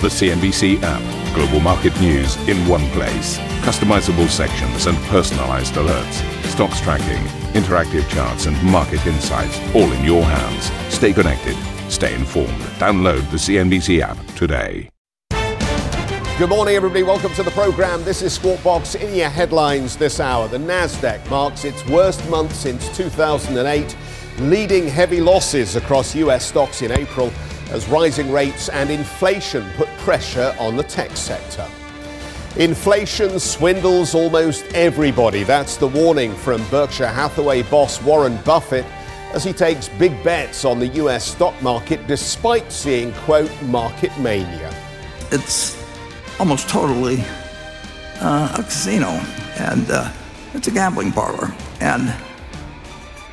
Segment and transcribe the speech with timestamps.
[0.00, 1.34] The CNBC app.
[1.34, 3.36] Global market news in one place.
[3.66, 6.22] Customizable sections and personalized alerts.
[6.44, 7.20] Stocks tracking,
[7.60, 10.70] interactive charts, and market insights all in your hands.
[10.94, 11.56] Stay connected.
[11.90, 12.60] Stay informed.
[12.78, 14.88] Download the CNBC app today.
[16.38, 17.02] Good morning, everybody.
[17.02, 18.04] Welcome to the program.
[18.04, 20.46] This is Squawk Box in your headlines this hour.
[20.46, 23.96] The Nasdaq marks its worst month since 2008,
[24.42, 26.46] leading heavy losses across U.S.
[26.46, 27.32] stocks in April
[27.70, 31.66] as rising rates and inflation put pressure on the tech sector.
[32.56, 35.44] Inflation swindles almost everybody.
[35.44, 38.84] That's the warning from Berkshire Hathaway boss Warren Buffett
[39.32, 44.74] as he takes big bets on the US stock market despite seeing, quote, market mania.
[45.30, 45.80] It's
[46.40, 47.22] almost totally
[48.20, 49.08] uh, a casino
[49.58, 50.10] and uh,
[50.54, 51.52] it's a gambling parlor.
[51.80, 52.12] And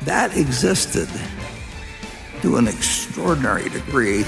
[0.02, 1.08] that existed
[2.42, 2.68] to an
[3.16, 4.26] extraordinary degree.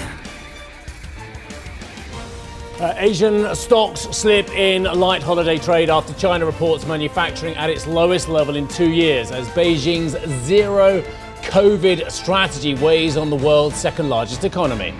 [2.81, 8.31] Uh, Asian stocks slip in light holiday trade after China reports manufacturing at its lowest
[8.31, 10.17] level in two years as Beijing's
[10.47, 11.03] zero
[11.43, 14.95] COVID strategy weighs on the world's second largest economy.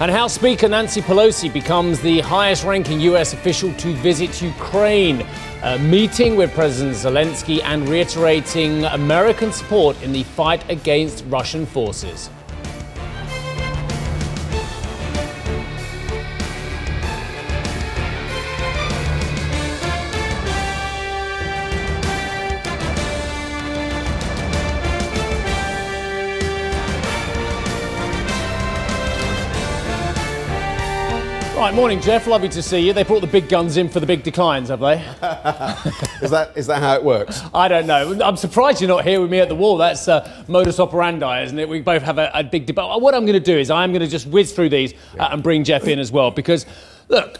[0.00, 3.34] And House Speaker Nancy Pelosi becomes the highest ranking U.S.
[3.34, 5.26] official to visit Ukraine,
[5.62, 12.30] uh, meeting with President Zelensky and reiterating American support in the fight against Russian forces.
[31.62, 32.26] Right, morning, Geoff.
[32.26, 32.92] Lovely to see you.
[32.92, 34.94] They brought the big guns in for the big declines, have they?
[36.20, 37.40] is that is that how it works?
[37.54, 38.18] I don't know.
[38.20, 39.76] I'm surprised you're not here with me at the wall.
[39.76, 41.68] That's uh, modus operandi, isn't it?
[41.68, 43.00] We both have a, a big debate.
[43.00, 45.40] What I'm going to do is I'm going to just whiz through these uh, and
[45.40, 46.66] bring Geoff in as well because,
[47.06, 47.38] look,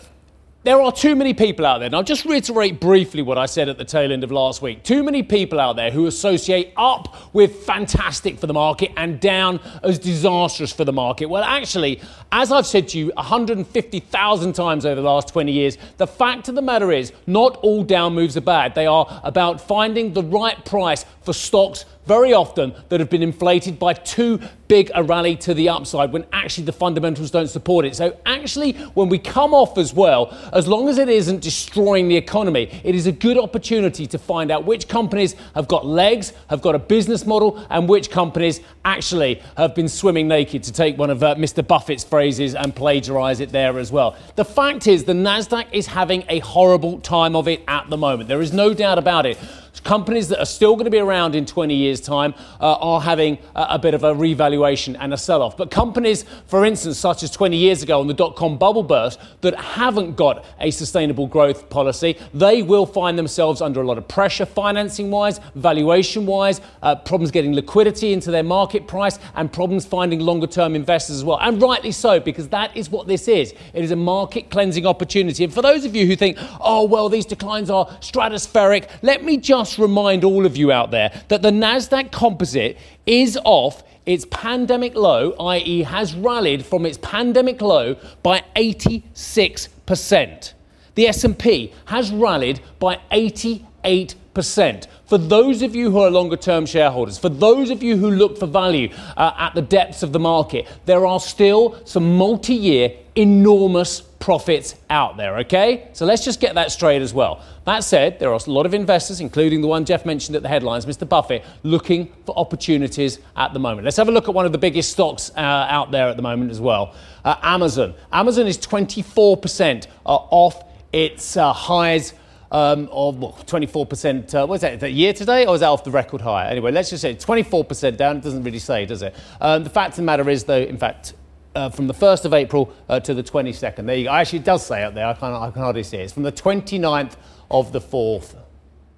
[0.65, 3.69] there are too many people out there, and I'll just reiterate briefly what I said
[3.69, 4.85] at the tail end of last week.
[4.85, 9.59] Too many people out there who associate up with fantastic for the market and down
[9.83, 11.27] as disastrous for the market.
[11.27, 12.01] Well, actually,
[12.31, 16.55] as I've said to you 150,000 times over the last 20 years, the fact of
[16.55, 18.77] the matter is not all down moves are bad.
[18.77, 23.79] They are about finding the right price for stocks very often that have been inflated
[23.79, 24.41] by too
[24.73, 27.95] big a rally to the upside when actually the fundamentals don't support it.
[27.95, 32.17] So, actually, when we come off as well, as long as it isn't destroying the
[32.17, 36.63] economy, it is a good opportunity to find out which companies have got legs, have
[36.63, 41.11] got a business model, and which companies actually have been swimming naked, to take one
[41.11, 41.63] of uh, Mr.
[41.67, 44.17] Buffett's phrases and plagiarize it there as well.
[44.37, 48.27] The fact is, the NASDAQ is having a horrible time of it at the moment.
[48.27, 49.39] There is no doubt about it
[49.85, 53.39] companies that are still going to be around in 20 years' time uh, are having
[53.55, 55.57] a, a, bit of a revaluation and a sell off.
[55.57, 59.19] But companies, for instance, such as 20 years ago on the dot com bubble burst,
[59.41, 64.07] that haven't got a sustainable growth policy, they will find themselves under a lot of
[64.09, 69.87] pressure financing wise, valuation wise, uh, problems getting liquidity into their market price, and problems
[69.87, 71.39] finding longer term investors as well.
[71.41, 73.53] And rightly so, because that is what this is.
[73.75, 75.45] It is a market cleansing opportunity.
[75.45, 79.37] And for those of you who think, oh, well, these declines are stratospheric, let me
[79.37, 84.95] just remind all of you out there that the NASDAQ composite is off its pandemic
[84.95, 90.53] low, i.e., has rallied from its pandemic low by 86%.
[90.95, 94.15] The S&P has rallied by 88%.
[94.35, 98.39] For those of you who are longer term shareholders, for those of you who look
[98.39, 102.95] for value uh, at the depths of the market, there are still some multi year
[103.15, 105.89] enormous profits out there, okay?
[105.93, 107.43] So let's just get that straight as well.
[107.67, 110.49] That said, there are a lot of investors, including the one Geoff mentioned at the
[110.49, 111.07] headlines, Mr.
[111.07, 113.85] Buffett, looking for opportunities at the moment.
[113.85, 116.23] Let's have a look at one of the biggest stocks uh, out there at the
[116.23, 116.95] moment as well
[117.25, 117.95] uh, Amazon.
[118.13, 122.15] Amazon is 24% uh, off its uh, highs.
[122.53, 126.21] Um, of well, 24%, uh, that, that year today, or is that off the record
[126.21, 126.51] high?
[126.51, 128.19] Anyway, let's just say 24% down.
[128.19, 129.17] It doesn't really say, does it?
[129.41, 131.15] Um, the fact of the matter is, though, in fact,
[131.55, 133.87] uh, from the 1st of April uh, to the 22nd.
[133.87, 134.11] There you go.
[134.11, 135.07] Actually, it does say up there.
[135.07, 136.03] I, can't, I can hardly see it.
[136.03, 137.17] It's from the 29th
[137.51, 138.37] of the 4th.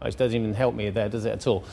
[0.02, 1.64] Which doesn't even help me there, does it at all?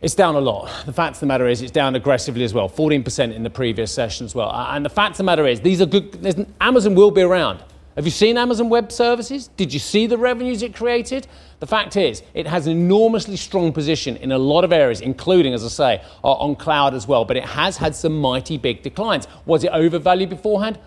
[0.00, 0.86] It's down a lot.
[0.86, 3.92] The fact of the matter is, it's down aggressively as well, 14% in the previous
[3.92, 4.50] session as well.
[4.50, 6.54] And the fact of the matter is, these are good.
[6.60, 7.62] Amazon will be around.
[8.00, 9.48] Have you seen Amazon Web Services?
[9.58, 11.26] Did you see the revenues it created?
[11.58, 15.52] The fact is, it has an enormously strong position in a lot of areas, including,
[15.52, 17.26] as I say, on cloud as well.
[17.26, 19.28] But it has had some mighty big declines.
[19.44, 20.78] Was it overvalued beforehand?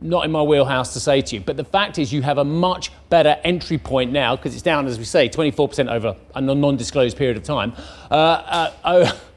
[0.00, 1.40] Not in my wheelhouse to say to you.
[1.40, 4.86] But the fact is, you have a much better entry point now because it's down,
[4.86, 7.72] as we say, 24% over a non disclosed period of time.
[8.12, 9.20] Uh, uh, oh,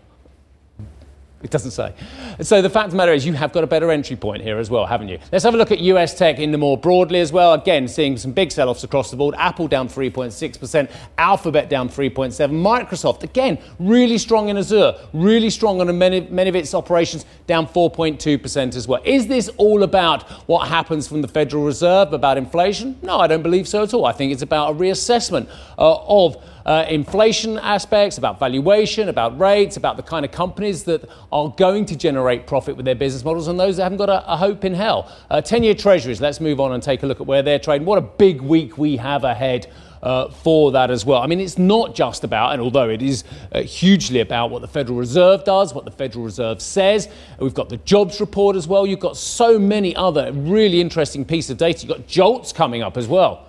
[1.43, 1.93] It doesn't say.
[2.41, 4.57] So the fact of the matter is, you have got a better entry point here
[4.57, 5.19] as well, haven't you?
[5.31, 7.53] Let's have a look at US tech in the more broadly as well.
[7.53, 9.35] Again, seeing some big sell offs across the board.
[9.37, 10.89] Apple down 3.6%,
[11.19, 16.55] Alphabet down 3.7%, Microsoft, again, really strong in Azure, really strong on many, many of
[16.55, 19.01] its operations, down 4.2% as well.
[19.05, 22.97] Is this all about what happens from the Federal Reserve, about inflation?
[23.03, 24.05] No, I don't believe so at all.
[24.05, 25.47] I think it's about a reassessment
[25.77, 31.09] uh, of uh, inflation aspects, about valuation, about rates, about the kind of companies that
[31.31, 34.33] are going to generate profit with their business models and those that haven't got a,
[34.33, 35.12] a hope in hell.
[35.29, 37.85] 10 uh, year treasuries, let's move on and take a look at where they're trading.
[37.85, 39.71] What a big week we have ahead.
[40.00, 41.24] Uh, for that as well.
[41.24, 44.68] I mean, it's not just about, and although it is uh, hugely about what the
[44.68, 47.09] Federal Reserve does, what the Federal Reserve says,
[47.39, 48.85] we've got the jobs report as well.
[48.85, 51.88] You've got so many other really interesting pieces of data.
[51.88, 53.46] You've got JOLTS coming up as well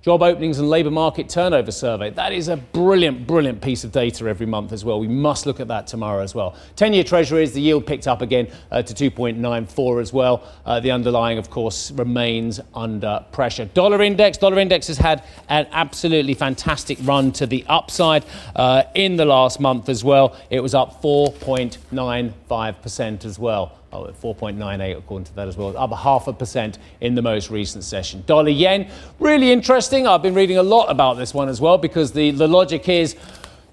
[0.00, 2.08] job openings and labour market turnover survey.
[2.10, 5.00] That is a brilliant, brilliant piece of data every month as well.
[5.00, 6.54] We must look at that tomorrow as well.
[6.76, 10.46] 10 year Treasuries, the yield picked up again uh, to 2.94 as well.
[10.64, 13.64] Uh, the underlying, of course, remains under pressure.
[13.66, 18.24] Dollar index, dollar index has had an absolutely fantastic run to the upside
[18.54, 20.36] uh, in the last month as well.
[20.48, 23.72] It was up 4.95% as well.
[23.90, 27.84] Oh, 4.98 according to that as well, up half a percent in the most recent
[27.84, 28.22] session.
[28.26, 30.06] Dollar yen, really interesting.
[30.06, 33.16] I've been reading a lot about this one as well because the, the logic is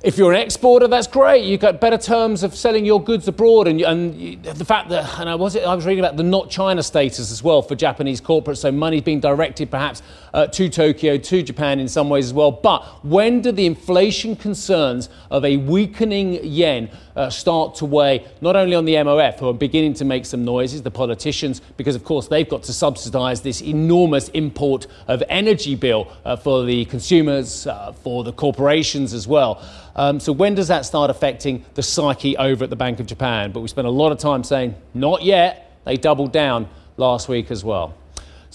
[0.06, 1.46] if you're an exporter, that's great.
[1.46, 5.28] You've got better terms of selling your goods abroad, and, and the fact that, and
[5.28, 8.58] I was, I was reading about the not China status as well for Japanese corporates.
[8.58, 10.04] So money's being directed perhaps
[10.36, 12.52] uh, to Tokyo, to Japan in some ways as well.
[12.52, 18.58] But when do the inflation concerns of a weakening yen uh, start to weigh not
[18.58, 22.04] only on the MOF, who are beginning to make some noises, the politicians, because of
[22.04, 27.66] course they've got to subsidise this enormous import of energy bill uh, for the consumers,
[27.66, 29.64] uh, for the corporations as well.
[29.96, 33.54] Um, so when does that start affecting the psyche over at the Bank of Japan?
[33.54, 35.62] But we spent a lot of time saying, not yet.
[35.86, 36.68] They doubled down
[36.98, 37.94] last week as well.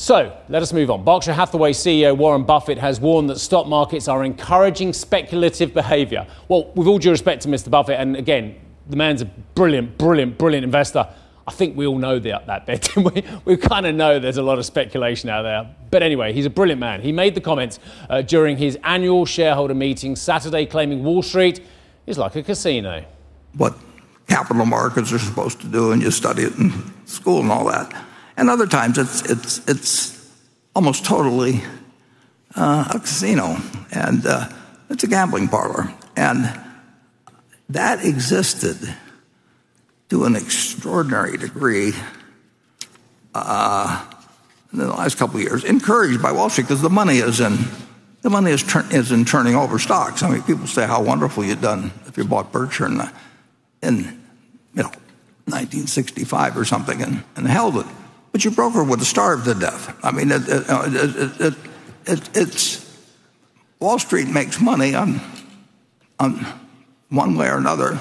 [0.00, 1.04] So let us move on.
[1.04, 6.26] Berkshire Hathaway CEO Warren Buffett has warned that stock markets are encouraging speculative behavior.
[6.48, 7.70] Well, with all due respect to Mr.
[7.70, 8.58] Buffett, and again,
[8.88, 11.06] the man's a brilliant, brilliant, brilliant investor.
[11.46, 12.96] I think we all know that, that bit.
[12.96, 15.76] we, we kind of know there's a lot of speculation out there.
[15.90, 17.02] But anyway, he's a brilliant man.
[17.02, 21.60] He made the comments uh, during his annual shareholder meeting Saturday, claiming Wall Street
[22.06, 23.04] is like a casino.
[23.54, 23.76] What
[24.26, 26.72] capital markets are supposed to do, and you study it in
[27.04, 28.06] school and all that.
[28.40, 30.30] And other times it's, it's, it's
[30.74, 31.60] almost totally
[32.56, 33.58] uh, a casino,
[33.92, 34.48] and uh,
[34.88, 35.92] it's a gambling parlor.
[36.16, 36.50] And
[37.68, 38.78] that existed
[40.08, 41.92] to an extraordinary degree
[43.34, 44.10] uh,
[44.72, 47.58] in the last couple of years, encouraged by Wall Street because the money is in
[48.22, 50.22] the money is, is in turning over stocks.
[50.22, 53.02] I mean, people say how wonderful you've done if you bought Berkshire in,
[53.82, 53.98] in
[54.74, 54.92] you know
[55.44, 57.86] 1965 or something and, and held it,
[58.32, 59.96] but your broker would have starved to death.
[60.02, 61.54] I mean, uh, it, it, it,
[62.06, 62.86] it it's
[63.78, 65.20] Wall Street makes money on
[66.18, 66.46] on
[67.08, 67.98] one way or another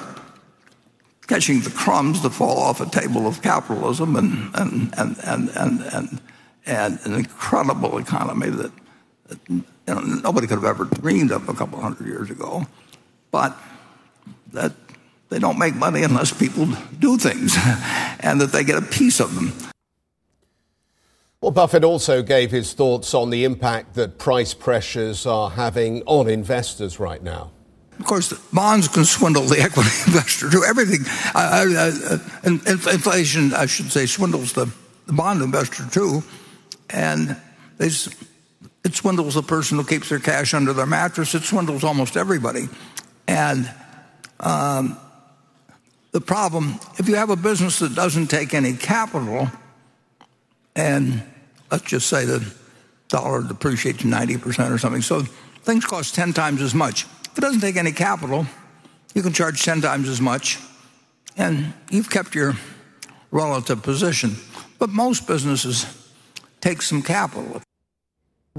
[1.30, 5.82] catching the crumbs that fall off a table of capitalism and, and, and, and, and,
[5.82, 6.22] and,
[6.66, 8.72] and an incredible economy that,
[9.28, 12.66] that you know, nobody could have ever dreamed of a couple hundred years ago.
[13.30, 13.56] But
[14.54, 14.74] that
[15.30, 16.66] they don't make money unless people
[16.98, 17.56] do things
[18.22, 19.54] and that they get a piece of them.
[21.42, 26.30] Well, Buffett also gave his thoughts on the impact that price pressures are having on
[26.30, 27.52] investors right now.
[27.98, 30.66] Of course, bonds can swindle the equity investor too.
[30.68, 34.70] Everything, uh, uh, uh inflation, I should say, swindles the,
[35.06, 36.24] the bond investor too,
[36.90, 37.38] and
[37.80, 38.10] it
[38.92, 41.34] swindles the person who keeps their cash under their mattress.
[41.36, 42.68] It swindles almost everybody,
[43.30, 43.72] and
[44.42, 44.98] um,
[46.12, 49.50] the problem, if you have a business that doesn't take any capital,
[50.76, 51.24] and
[51.72, 52.54] let's just say the
[53.08, 57.62] dollar depreciates 90% or something, so things cost 10 times as much if it doesn't
[57.62, 58.48] take any capital,
[59.14, 60.58] you can charge 10 times as much,
[61.38, 62.56] and you've kept your
[63.32, 64.36] relative position.
[64.80, 65.86] But most businesses
[66.60, 67.62] take some capital.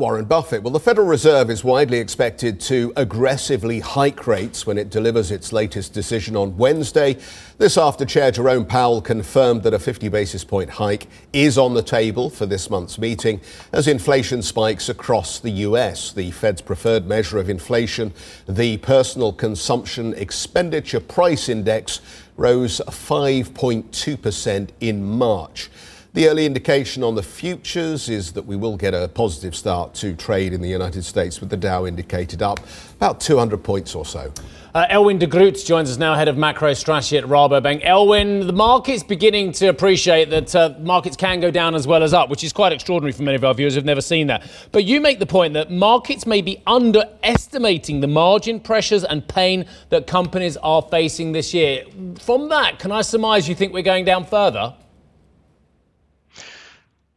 [0.01, 0.63] Warren Buffett.
[0.63, 5.53] Well, the Federal Reserve is widely expected to aggressively hike rates when it delivers its
[5.53, 7.19] latest decision on Wednesday.
[7.59, 11.83] This after Chair Jerome Powell confirmed that a 50 basis point hike is on the
[11.83, 13.43] table for this month's meeting
[13.73, 16.15] as inflation spikes across the US.
[16.15, 18.15] The Fed's preferred measure of inflation,
[18.49, 22.01] the Personal Consumption Expenditure Price Index,
[22.39, 25.69] rose 5.2% in March.
[26.13, 30.17] The early indication on the futures is that we will get a positive start to
[30.17, 32.59] trade in the United States with the Dow indicated up
[32.97, 34.33] about 200 points or so.
[34.75, 37.85] Uh, Elwin de Groot joins us now, head of macro strategy at Rabobank.
[37.85, 42.13] Elwin, the market's beginning to appreciate that uh, markets can go down as well as
[42.13, 44.43] up, which is quite extraordinary for many of our viewers who've never seen that.
[44.73, 49.65] But you make the point that markets may be underestimating the margin pressures and pain
[49.91, 51.85] that companies are facing this year.
[52.21, 54.75] From that, can I surmise you think we're going down further?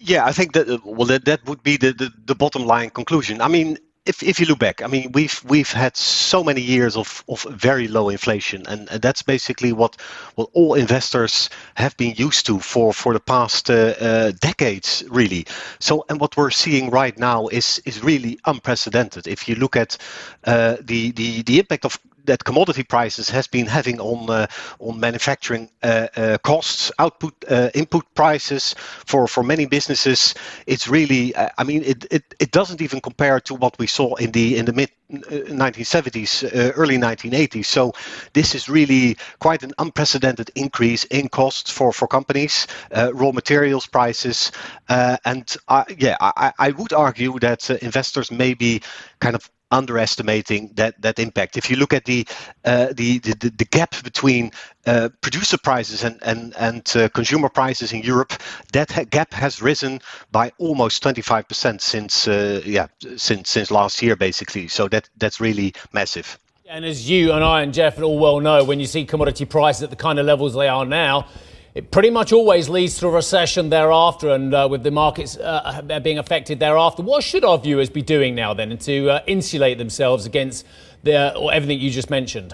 [0.05, 3.39] Yeah, I think that well, that, that would be the, the, the bottom line conclusion.
[3.39, 6.97] I mean, if, if you look back, I mean, we've we've had so many years
[6.97, 9.95] of, of very low inflation, and, and that's basically what
[10.35, 15.45] what all investors have been used to for for the past uh, uh, decades, really.
[15.79, 19.25] So, and what we're seeing right now is is really unprecedented.
[19.25, 19.97] If you look at
[20.43, 24.47] uh, the the the impact of that commodity prices has been having on uh,
[24.79, 28.75] on manufacturing uh, uh, costs, output, uh, input prices
[29.05, 30.33] for for many businesses.
[30.67, 34.15] It's really, uh, I mean, it, it it doesn't even compare to what we saw
[34.15, 37.65] in the in the mid 1970s, uh, early 1980s.
[37.65, 37.93] So
[38.33, 42.67] this is really quite an unprecedented increase in costs for for companies,
[43.13, 44.51] raw materials prices,
[44.89, 48.81] and I, yeah, I, I would argue that investors may be
[49.19, 51.57] kind of underestimating that that impact.
[51.57, 52.25] If you look at the
[52.63, 54.51] uh, the, the the gap between
[54.85, 58.33] uh, producer prices and and and uh, consumer prices in Europe,
[58.71, 59.99] that ha- gap has risen
[60.31, 62.87] by almost 25% since uh, yeah
[63.17, 64.67] since since last year basically.
[64.67, 66.37] So that that's really massive.
[66.69, 69.83] And as you and I and Geoff all well know, when you see commodity prices
[69.83, 71.27] at the kind of levels they are now,
[71.75, 75.81] it pretty much always leads to a recession thereafter, and uh, with the markets uh,
[76.03, 77.01] being affected thereafter.
[77.01, 80.65] What should our viewers be doing now then to uh, insulate themselves against
[81.01, 82.53] the, everything you just mentioned?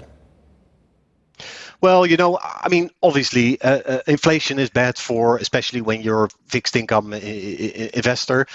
[1.81, 6.25] Well, you know, I mean, obviously, uh, uh, inflation is bad for, especially when you're
[6.25, 8.47] a fixed income I- I- investor,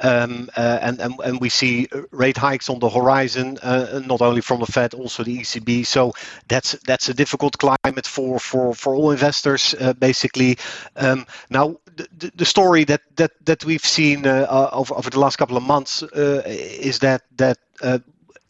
[0.00, 4.40] um, uh, and, and and we see rate hikes on the horizon, uh, not only
[4.40, 5.84] from the Fed, also the ECB.
[5.84, 6.14] So
[6.48, 10.56] that's that's a difficult climate for for for all investors, uh, basically.
[10.96, 15.36] Um, now, the, the story that that that we've seen uh, over, over the last
[15.36, 17.58] couple of months is that that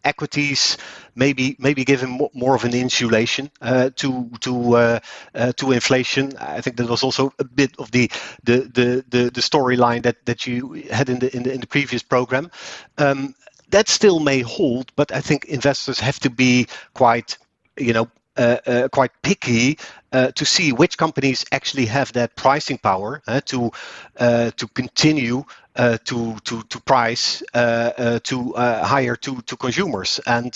[0.04, 0.76] equities
[1.14, 4.98] maybe maybe given more of an insulation uh, to to uh,
[5.34, 6.32] uh, to inflation.
[6.38, 8.10] I think that was also a bit of the
[8.44, 11.66] the the the, the storyline that that you had in the in the, in the
[11.66, 12.50] previous program.
[12.98, 13.34] Um,
[13.70, 17.38] that still may hold, but I think investors have to be quite
[17.76, 18.08] you know
[18.40, 19.76] uh, uh, quite picky
[20.12, 23.70] uh, to see which companies actually have that pricing power to
[24.16, 25.44] to continue
[25.76, 30.20] Uh, to to to price uh, uh, to higher to to consumers.
[30.26, 30.52] And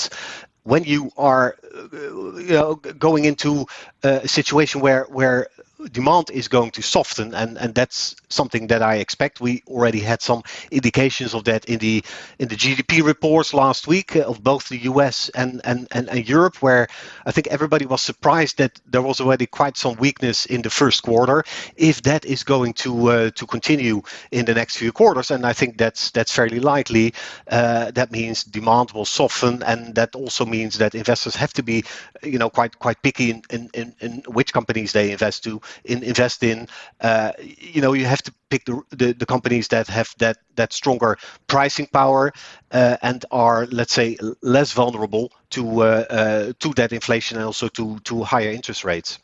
[0.65, 1.57] when you are
[1.93, 3.67] you know, going into
[4.03, 5.49] a situation where where
[5.93, 9.41] demand is going to soften, and, and that's something that I expect.
[9.41, 12.03] We already had some indications of that in the
[12.39, 16.29] in the GDP reports last week uh, of both the US and, and, and, and
[16.29, 16.89] Europe, where
[17.27, 21.03] I think everybody was surprised that there was already quite some weakness in the first
[21.03, 21.45] quarter.
[21.77, 25.53] If that is going to uh, to continue in the next few quarters, and I
[25.53, 27.15] think that's that's fairly likely,
[27.51, 31.85] uh, that means demand will soften, and that also means that investors have to be,
[32.23, 36.03] you know, quite quite picky in, in, in, in which companies they invest to in,
[36.03, 36.69] invest in.
[37.01, 40.73] Uh, you know, you have to pick the, the, the, companies that have that that
[40.73, 41.17] stronger
[41.47, 42.33] pricing power
[42.73, 47.69] uh, and are, let's say, less vulnerable to uh, uh to that inflation and also
[47.69, 49.19] to to higher interest rates.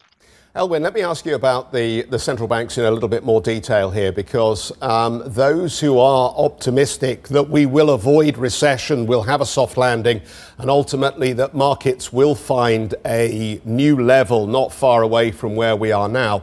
[0.56, 3.40] Elwin, let me ask you about the, the central banks in a little bit more
[3.40, 9.40] detail here because um, those who are optimistic that we will avoid recession, will have
[9.40, 10.20] a soft landing,
[10.58, 15.92] and ultimately that markets will find a new level not far away from where we
[15.92, 16.42] are now,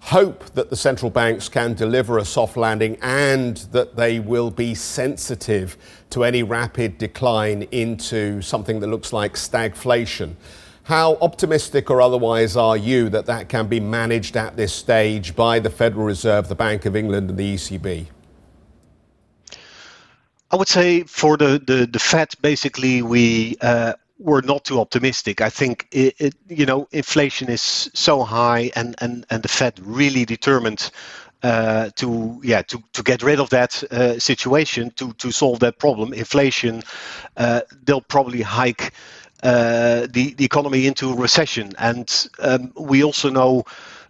[0.00, 4.74] hope that the central banks can deliver a soft landing and that they will be
[4.74, 5.76] sensitive
[6.10, 10.34] to any rapid decline into something that looks like stagflation.
[10.84, 15.58] How optimistic or otherwise are you that that can be managed at this stage by
[15.58, 18.06] the Federal Reserve, the Bank of England, and the ECB?
[20.50, 25.40] I would say for the, the, the Fed, basically, we uh, were not too optimistic.
[25.40, 29.80] I think it, it, you know inflation is so high, and, and, and the Fed
[29.82, 30.90] really determined
[31.42, 35.78] uh, to yeah to, to get rid of that uh, situation to to solve that
[35.78, 36.12] problem.
[36.12, 36.82] Inflation,
[37.38, 38.92] uh, they'll probably hike
[39.44, 41.72] uh, the, the economy into recession.
[41.78, 43.64] And um, we also know,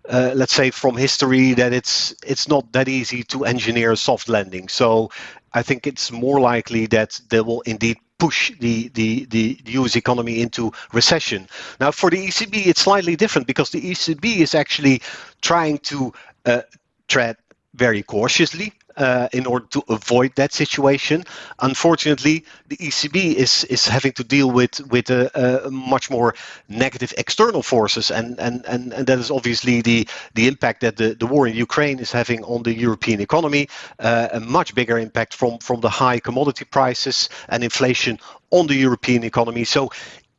[0.09, 4.69] uh, let's say from history, that it's it's not that easy to engineer soft landing.
[4.69, 5.11] So
[5.53, 10.41] I think it's more likely that they will indeed push the, the, the, US economy
[10.41, 11.49] into recession.
[11.81, 15.03] Now, for the ECB, it's slightly different because the ECB is actually
[15.43, 16.13] trying to
[16.47, 16.63] uh,
[17.09, 17.37] tread
[17.75, 21.25] very cautiously uh, in order to avoid that situation.
[21.61, 25.31] Unfortunately, the ECB is is having to deal with with a,
[25.67, 26.35] a much more
[26.69, 31.15] negative external forces, and, and and and that is obviously the the impact that the,
[31.15, 35.35] the war in Ukraine is having on the European economy, uh, a much bigger impact
[35.35, 38.19] from from the high commodity prices and inflation
[38.51, 39.65] on the European economy.
[39.65, 39.91] So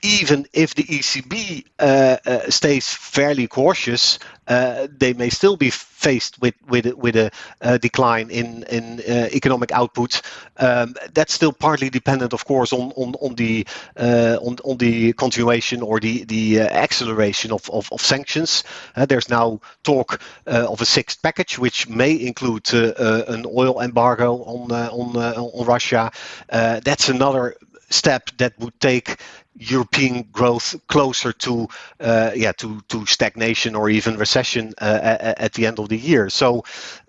[0.05, 6.39] even if the ECB uh, uh, stays fairly cautious, uh, they may still be faced
[6.39, 7.31] with with with a,
[7.79, 10.21] decline in in uh, economic output.
[10.57, 13.65] Um, that's still partly dependent, of course, on on on the
[13.97, 18.63] uh, on on the continuation or the the uh, acceleration of of, of sanctions.
[19.07, 25.17] there's now talk of a sixth package, which may include an oil embargo on on
[25.17, 26.11] on Russia.
[26.49, 27.55] that's another
[27.89, 29.17] step that would take
[29.57, 31.67] European growth closer to
[31.99, 35.97] uh, yeah to to stagnation or even recession uh, at, at, the end of the
[35.97, 36.29] year.
[36.29, 36.63] So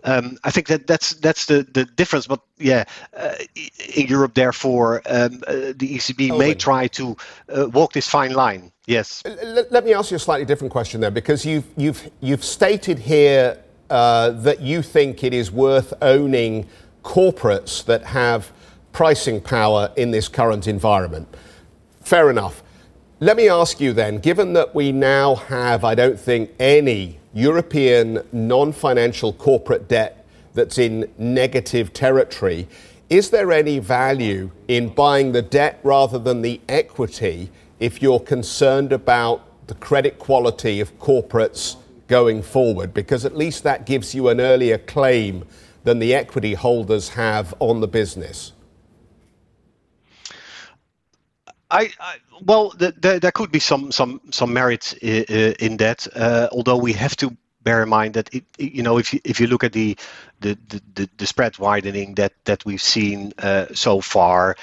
[0.04, 2.26] um, I think that that's that's the the difference.
[2.26, 2.84] But yeah,
[3.16, 3.34] uh,
[3.94, 7.16] in Europe, therefore, um, uh, the ECB may try to
[7.48, 8.70] uh, walk this fine line.
[8.86, 9.24] Yes.
[9.24, 13.00] Let, let, me ask you a slightly different question there, because you've you've you've stated
[13.00, 13.58] here
[13.90, 16.66] uh, that you think it is worth owning
[17.02, 18.52] corporates that have
[18.92, 21.28] pricing power in this current environment.
[22.06, 22.62] Fair enough.
[23.18, 28.22] Let me ask you then, given that we now have, I don't think, any European
[28.30, 32.68] non financial corporate debt that's in negative territory,
[33.10, 38.92] is there any value in buying the debt rather than the equity if you're concerned
[38.92, 41.74] about the credit quality of corporates
[42.06, 42.94] going forward?
[42.94, 45.44] Because at least that gives you an earlier claim
[45.82, 48.52] than the equity holders have on the business.
[51.70, 56.48] I, I, well, the, the, there could be some some some merit in that, uh,
[56.52, 59.48] although we have to bear in mind that it, you know if you if you
[59.48, 59.96] look at the
[60.40, 60.56] the,
[60.94, 64.56] the, the spread widening that that we've seen uh, so far,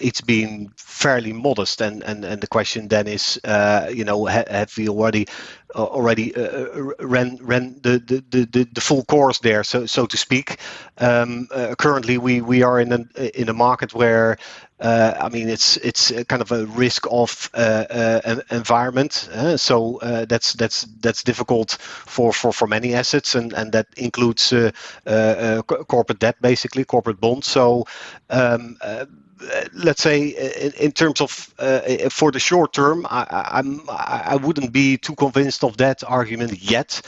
[0.00, 4.44] it's been fairly modest, and and and the question then is, uh, you know, ha-
[4.50, 5.26] have we already
[5.74, 6.66] uh, already uh,
[7.00, 7.98] ran ran the,
[8.30, 10.58] the, the, the full course there, so so to speak.
[10.98, 14.36] Um, uh, currently, we we are in a in a market where
[14.80, 19.12] uh, I mean, it's it's kind of a risk off uh, uh, environment.
[19.56, 24.52] so that's that's that's difficult for, for, for many assets, and, and that includes
[25.88, 27.46] corporate debt, basically corporate bonds.
[27.46, 27.86] So.
[28.30, 28.78] Um,
[29.72, 34.72] let's say in, in terms of uh, for the short term, I, I'm I wouldn't
[34.72, 37.00] be too convinced of that argument yet,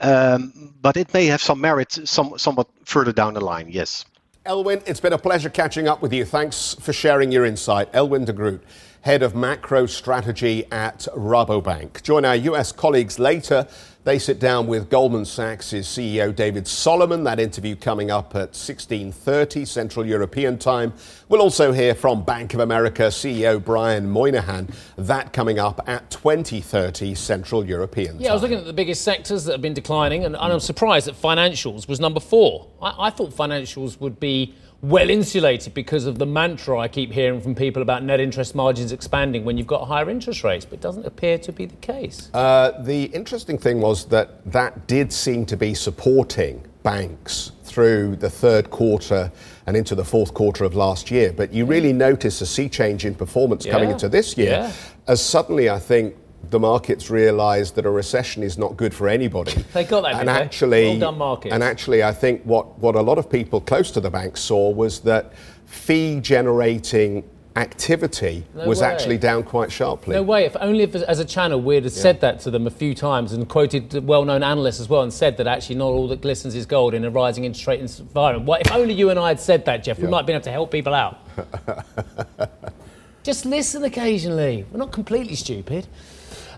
[0.00, 3.68] um, but it may have some merit some somewhat further down the line.
[3.68, 4.04] Yes.
[4.46, 6.26] Elwin, it's been a pleasure catching up with you.
[6.26, 7.88] Thanks for sharing your insight.
[7.94, 8.62] Elwin de Groot,
[9.00, 12.02] Head of Macro Strategy at Rabobank.
[12.02, 13.66] Join our US colleagues later
[14.04, 17.24] they sit down with Goldman Sachs' CEO David Solomon.
[17.24, 20.92] That interview coming up at 16:30 Central European Time.
[21.28, 24.68] We'll also hear from Bank of America CEO Brian Moynihan.
[24.96, 28.12] That coming up at 20:30 Central European.
[28.12, 28.20] Time.
[28.20, 30.60] Yeah, I was looking at the biggest sectors that have been declining, and, and I'm
[30.60, 32.68] surprised that financials was number four.
[32.82, 37.40] I, I thought financials would be well insulated because of the mantra I keep hearing
[37.40, 40.80] from people about net interest margins expanding when you've got higher interest rates, but it
[40.82, 42.28] doesn't appear to be the case.
[42.34, 48.30] Uh, the interesting thing was that that did seem to be supporting banks through the
[48.30, 49.32] third quarter
[49.66, 51.32] and into the fourth quarter of last year.
[51.32, 53.72] But you really notice a sea change in performance yeah.
[53.72, 54.72] coming into this year, yeah.
[55.08, 56.14] as suddenly I think
[56.50, 59.64] the markets realised that a recession is not good for anybody.
[59.72, 60.20] They got that.
[60.20, 61.52] And actually, well done markets.
[61.52, 64.70] And actually, I think what, what a lot of people close to the bank saw
[64.70, 65.32] was that
[65.66, 67.24] fee generating
[67.56, 68.86] activity no was way.
[68.86, 70.14] actually down quite sharply.
[70.14, 70.44] No way.
[70.44, 72.02] If only if, as a channel we'd have yeah.
[72.02, 75.36] said that to them a few times and quoted well-known analysts as well and said
[75.36, 78.48] that actually not all that glistens is gold in a rising interest rate environment.
[78.48, 80.44] Well, if only you and I had said that, Geoff, we might have been able
[80.44, 81.20] to help people out.
[83.22, 84.66] Just listen occasionally.
[84.70, 85.86] We're not completely stupid.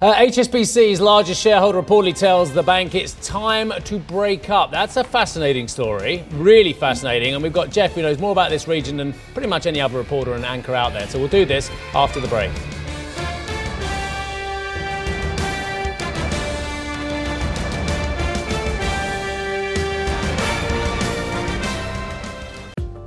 [0.02, 4.70] Uh, HSBC's largest shareholder reportedly tells the bank it's time to break up.
[4.70, 7.32] That's a fascinating story, really fascinating.
[7.32, 9.96] And we've got Geoff who knows more about this region than pretty much any other
[9.96, 11.06] reporter and anchor out there.
[11.08, 12.50] So we'll do this after the break.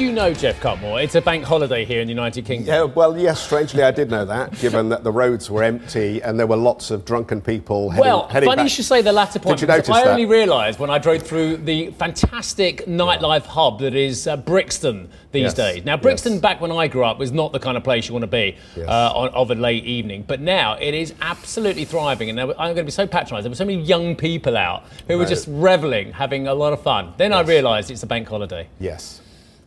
[0.00, 2.66] You know, Geoff Cutmore, it's a bank holiday here in the United Kingdom?
[2.66, 6.40] Yeah, well, yes, strangely, I did know that, given that the roads were empty and
[6.40, 8.64] there were lots of drunken people heading, Well, heading funny back.
[8.64, 9.58] you should say the latter point.
[9.58, 10.10] Did you notice I that?
[10.12, 15.42] only realised when I drove through the fantastic nightlife hub that is uh, Brixton these
[15.42, 15.84] Yes, days.
[15.84, 16.40] Now, Brixton, yes.
[16.40, 18.56] back when I grew up, was not the kind of place you want to be
[18.76, 18.88] Yes.
[18.88, 20.24] uh, on, of a late evening.
[20.26, 23.44] But now it is absolutely thriving, and there- I'm going to be so patronised.
[23.44, 25.28] There were so many young people out who were Right.
[25.28, 27.12] just revelling, having a lot of fun.
[27.18, 28.66] Then I realised it's a bank holiday.
[28.80, 29.20] Yes.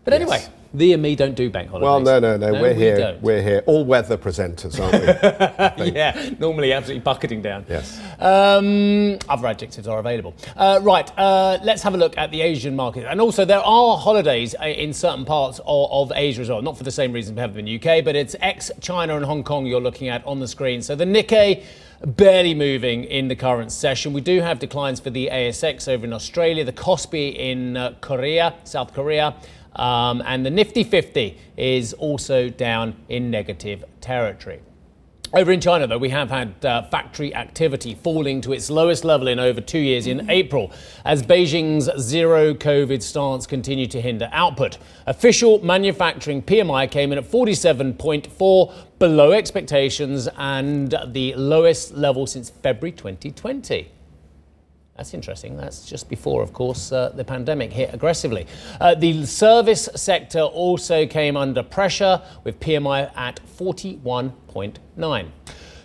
[0.05, 0.21] But Yes.
[0.21, 1.85] anyway, thee and me don't do bank holidays.
[1.85, 2.97] Well, no, no, no, we're we here.
[2.97, 3.21] don't.
[3.21, 3.63] We're here.
[3.67, 5.91] All weather presenters, aren't we?
[5.95, 7.65] yeah, normally absolutely bucketing down.
[7.69, 8.01] Yes.
[8.19, 10.33] Um, other adjectives are available.
[10.57, 13.05] Uh, right, uh, let's have a look at the Asian market.
[13.09, 16.61] And also, there are holidays uh, in certain parts of, of Asia as well.
[16.61, 19.15] Not for the same reason we have them in the UK, but it's ex China
[19.15, 20.81] and Hong Kong you're looking at on the screen.
[20.81, 21.63] So the Nikkei.
[22.05, 24.11] Barely moving in the current session.
[24.11, 28.55] We do have declines for the ASX over in Australia, the Kospi in uh, Korea,
[28.65, 29.35] South Korea,
[29.75, 34.61] um, and the Nifty 50 is also down in negative territory.
[35.35, 39.27] Over in China, though, we have had uh, factory activity falling to its lowest level
[39.27, 40.71] in over two years in April
[41.05, 44.77] as Beijing's zero COVID stance continued to hinder output.
[45.07, 52.91] Official manufacturing PMI came in at 47.4, below expectations and the lowest level since February
[52.91, 53.89] 2020.
[54.95, 55.57] That's interesting.
[55.57, 58.45] That's just before, of course, uh, the pandemic hit aggressively.
[58.79, 65.27] Uh, the service sector also came under pressure with PMI at 41.9.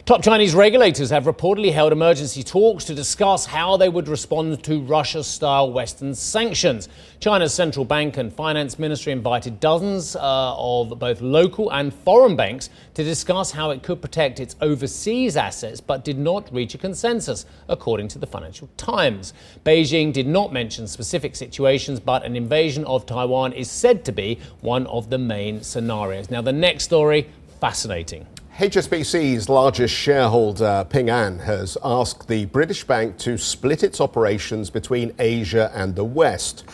[0.09, 4.81] Top Chinese regulators have reportedly held emergency talks to discuss how they would respond to
[4.81, 6.88] Russia style Western sanctions.
[7.21, 12.71] China's central bank and finance ministry invited dozens uh, of both local and foreign banks
[12.94, 17.44] to discuss how it could protect its overseas assets, but did not reach a consensus,
[17.68, 19.35] according to the Financial Times.
[19.62, 24.38] Beijing did not mention specific situations, but an invasion of Taiwan is said to be
[24.62, 26.31] one of the main scenarios.
[26.31, 27.29] Now, the next story
[27.61, 28.27] fascinating.
[28.59, 35.14] HSBC's largest shareholder, Ping An, has asked the British bank to split its operations between
[35.21, 36.64] Asia and the West.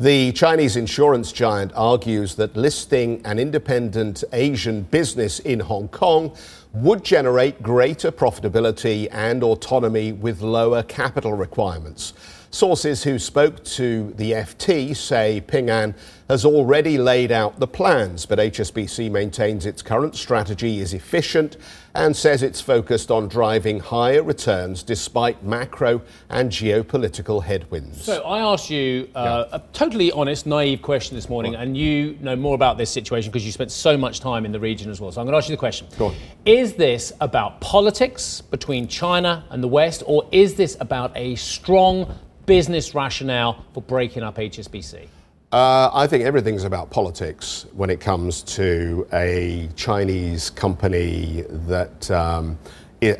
[0.00, 6.34] The Chinese insurance giant argues that listing an independent Asian business in Hong Kong
[6.72, 12.14] would generate greater profitability and autonomy with lower capital requirements.
[12.54, 15.92] Sources who spoke to the FT say Ping An
[16.28, 21.56] has already laid out the plans, but HSBC maintains its current strategy is efficient
[21.94, 28.02] and says it's focused on driving higher returns despite macro and geopolitical headwinds.
[28.02, 32.34] So I asked you uh, a totally honest, naive question this morning, and you know
[32.34, 35.12] more about this situation because you spent so much time in the region as well.
[35.12, 36.14] So I'm going to ask you the question: Go on.
[36.44, 42.18] Is this about politics between China and the West, or is this about a strong
[42.46, 45.08] business rationale for breaking up HSBC?
[45.54, 52.58] Uh, I think everything's about politics when it comes to a Chinese company that um,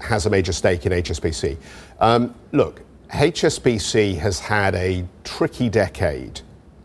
[0.00, 1.56] has a major stake in HSBC.
[2.00, 6.40] Um, look, HSBC has had a tricky decade,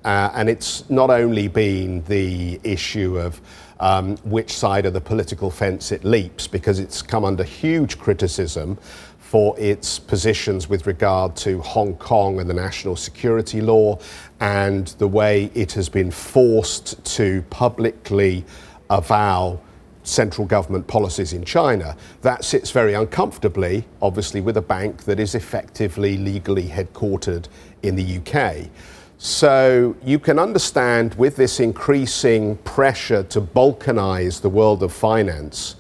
[0.06, 3.42] uh, and it's not only been the issue of
[3.80, 8.78] um, which side of the political fence it leaps, because it's come under huge criticism
[9.30, 14.00] for its positions with regard to Hong Kong and the national security law
[14.40, 18.44] and the way it has been forced to publicly
[18.90, 19.60] avow
[20.02, 21.96] central government policies in China.
[22.24, 27.50] That sits very uncomfortably, obviously, with a bank that is effectively legally headquartered
[27.84, 28.68] in the UK.
[29.20, 35.76] So you can understand with this increasing pressure to balkanize the world of finance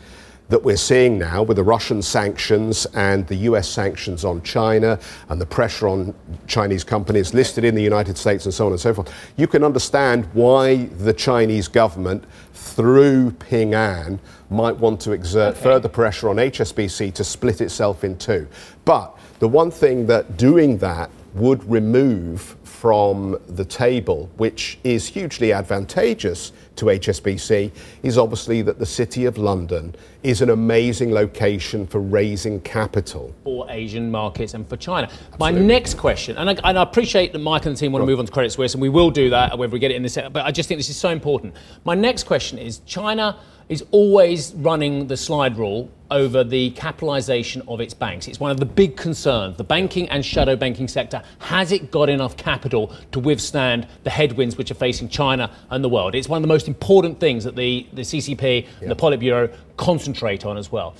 [0.49, 5.39] that we're seeing now with the Russian sanctions and the US sanctions on China and
[5.39, 6.13] the pressure on
[6.47, 9.63] Chinese companies listed in the United States and so on and so forth, you can
[9.63, 16.37] understand why the Chinese government, through Ping An, might want to exert further pressure on
[16.37, 18.47] HSBC to split itself in two.
[18.85, 25.51] But the one thing that doing that would remove from the table, which is hugely
[25.51, 27.71] advantageous to HSBC,
[28.03, 33.33] is obviously that the City of London is an amazing location for raising capital.
[33.43, 35.09] for Asian markets and for China.
[35.39, 38.05] My next question, and I, and I appreciate that Mike and the team want to
[38.05, 40.03] move on to Credit Suisse, and we will do that whether we get it in
[40.03, 41.55] this, but I just think this is so important.
[41.83, 43.37] My next question is China
[43.67, 48.27] is always running the slide rule over the capitalization of its banks.
[48.27, 49.57] It's one of the big concerns.
[49.57, 54.57] The banking and shadow banking sector, has it got enough capital to withstand the headwinds
[54.57, 56.15] which are facing China and the world?
[56.15, 60.45] It's one of the most important things that the, the CCP and the Politburo concentrate
[60.45, 60.95] on as well.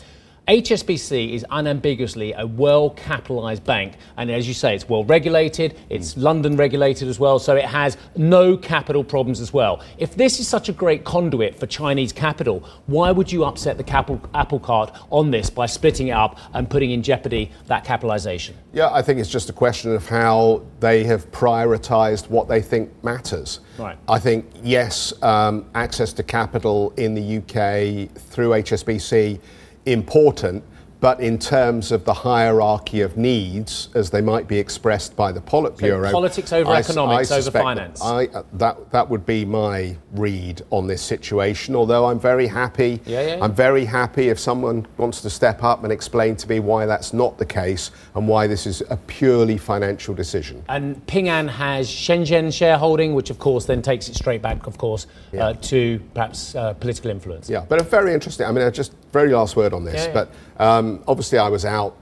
[0.50, 3.98] HSBC is unambiguously a well capitalized bank.
[4.18, 6.24] And as you say, it's well regulated, it's mm.
[6.24, 9.84] London regulated as well, so it has no capital problems as well.
[10.00, 13.84] If this is such a great conduit for Chinese capital, why would you upset the
[13.84, 18.58] capital, apple cart on this by splitting it up and putting in jeopardy that capitalization?
[18.74, 22.92] Yeah, I think it's just a question of how they have prioritized what they think
[23.04, 23.60] matters.
[23.78, 24.00] Right.
[24.08, 29.40] I think, yes, um, access to capital in the UK through HSBC
[29.86, 30.63] important,
[31.02, 35.40] but in terms of the hierarchy of needs, as they might be expressed by the
[35.40, 38.02] Politburo, so politics over I, economics I over finance.
[38.02, 41.76] I, uh, that that would be my read on this situation.
[41.76, 43.44] Although I'm very happy, yeah, yeah, yeah.
[43.44, 47.14] I'm very happy if someone wants to step up and explain to me why that's
[47.14, 50.64] not the case and why this is a purely financial decision.
[50.68, 54.78] And Ping An has Shenzhen shareholding, which of course then takes it straight back, of
[54.78, 55.08] course,
[55.40, 57.50] uh, to perhaps uh, political influence.
[57.50, 58.46] Yeah, but a very interesting.
[58.46, 60.30] I mean, just very last word on this, but.
[60.60, 61.95] Um, obviously, I was out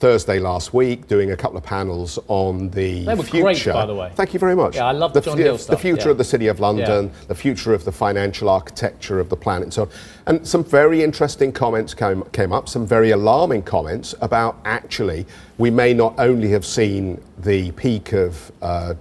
[0.00, 3.72] Thursday last week doing a couple of panels on the they were future.
[3.72, 4.10] Great, by the way.
[4.14, 4.76] Thank you very much.
[4.76, 5.76] Yeah, I love the, John Hill stuff.
[5.76, 6.12] The future yeah.
[6.12, 7.26] of the City of London, yeah.
[7.28, 9.88] the future of the financial architecture of the planet, and so on.
[10.26, 15.26] And some very interesting comments came, came up, some very alarming comments about actually
[15.58, 18.94] we may not only have seen the peak of uh,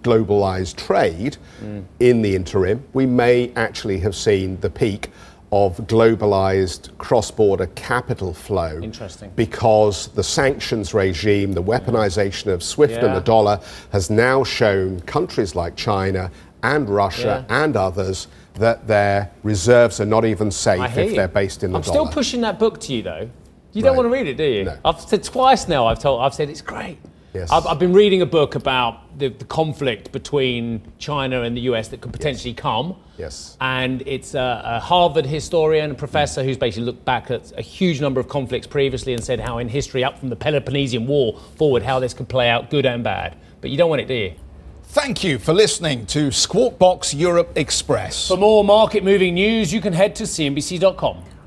[0.00, 1.84] globalized trade mm.
[2.00, 5.10] in the interim, we may actually have seen the peak
[5.52, 8.80] of globalized cross border capital flow.
[8.82, 9.30] Interesting.
[9.36, 13.06] Because the sanctions regime, the weaponization of SWIFT yeah.
[13.06, 13.60] and the dollar
[13.92, 16.30] has now shown countries like China
[16.62, 17.64] and Russia yeah.
[17.64, 21.82] and others that their reserves are not even safe if they're based in the I'm
[21.82, 22.00] dollar.
[22.00, 23.30] I'm still pushing that book to you though.
[23.72, 24.64] You don't want to read it, do you?
[24.64, 24.78] No.
[24.86, 25.86] I've said twice now.
[25.86, 26.22] I've told.
[26.22, 26.98] I've said it's great.
[27.36, 27.50] Yes.
[27.50, 31.88] I've, I've, been reading a book about the, the, conflict between China and the US
[31.88, 32.60] that could potentially yes.
[32.60, 32.96] come.
[33.18, 33.56] Yes.
[33.60, 38.00] And it's a, a Harvard historian, a professor who's basically looked back at a huge
[38.00, 41.82] number of conflicts previously and said how in history, up from the Peloponnesian War forward,
[41.82, 43.36] how this could play out good and bad.
[43.60, 44.34] But you don't want it, do you?
[44.84, 48.28] Thank you for listening to Squawk Box Europe Express.
[48.28, 51.22] For more market moving news, you can head to CNBC.com.